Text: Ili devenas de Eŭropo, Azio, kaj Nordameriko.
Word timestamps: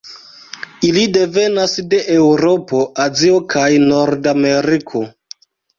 Ili 0.87 1.03
devenas 1.17 1.75
de 1.93 2.01
Eŭropo, 2.15 2.83
Azio, 3.07 3.39
kaj 3.55 3.71
Nordameriko. 3.87 5.09